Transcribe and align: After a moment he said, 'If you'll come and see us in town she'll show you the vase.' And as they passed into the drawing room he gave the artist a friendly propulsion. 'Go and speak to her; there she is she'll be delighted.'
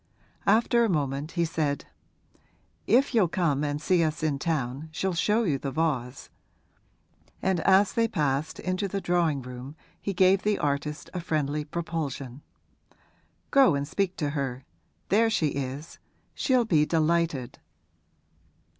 After 0.47 0.83
a 0.83 0.89
moment 0.89 1.33
he 1.33 1.45
said, 1.45 1.85
'If 2.87 3.13
you'll 3.13 3.27
come 3.27 3.63
and 3.63 3.79
see 3.79 4.03
us 4.03 4.23
in 4.23 4.39
town 4.39 4.89
she'll 4.91 5.13
show 5.13 5.43
you 5.43 5.59
the 5.59 5.69
vase.' 5.69 6.31
And 7.39 7.59
as 7.59 7.93
they 7.93 8.07
passed 8.07 8.57
into 8.59 8.87
the 8.87 8.99
drawing 8.99 9.43
room 9.43 9.75
he 10.01 10.11
gave 10.11 10.41
the 10.41 10.57
artist 10.57 11.11
a 11.13 11.19
friendly 11.19 11.63
propulsion. 11.63 12.41
'Go 13.51 13.75
and 13.75 13.87
speak 13.87 14.15
to 14.17 14.31
her; 14.31 14.65
there 15.09 15.29
she 15.29 15.49
is 15.49 15.99
she'll 16.33 16.65
be 16.65 16.83
delighted.' 16.83 17.59